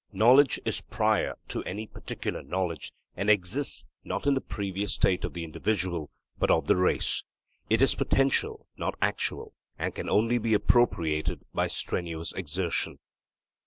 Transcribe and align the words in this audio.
Knowledge 0.11 0.59
is 0.65 0.81
prior 0.81 1.35
to 1.49 1.61
any 1.65 1.85
particular 1.85 2.41
knowledge, 2.41 2.91
and 3.15 3.29
exists 3.29 3.85
not 4.03 4.25
in 4.25 4.33
the 4.33 4.41
previous 4.41 4.95
state 4.95 5.23
of 5.23 5.33
the 5.35 5.43
individual, 5.43 6.09
but 6.39 6.49
of 6.49 6.65
the 6.65 6.75
race. 6.75 7.23
It 7.69 7.83
is 7.83 7.93
potential, 7.93 8.65
not 8.75 8.97
actual, 8.99 9.53
and 9.77 9.93
can 9.93 10.09
only 10.09 10.39
be 10.39 10.55
appropriated 10.55 11.45
by 11.53 11.67
strenuous 11.67 12.31
exertion. 12.33 12.97